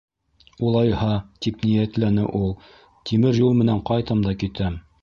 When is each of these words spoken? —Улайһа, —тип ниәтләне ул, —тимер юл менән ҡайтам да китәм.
—Улайһа, 0.69 1.09
—тип 1.47 1.61
ниәтләне 1.67 2.27
ул, 2.41 2.51
—тимер 2.57 3.43
юл 3.45 3.57
менән 3.63 3.89
ҡайтам 3.93 4.27
да 4.31 4.37
китәм. 4.45 4.85